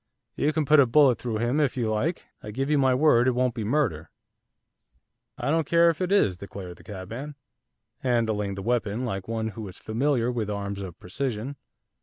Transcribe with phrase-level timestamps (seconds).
[0.35, 3.27] You can put a bullet through him if you like, I give you my word
[3.27, 4.09] it won't be murder.'
[5.37, 7.35] 'I don't care if it is,' declared the cabman,
[7.99, 11.55] handling the weapon like one who was familiar with arms of precision.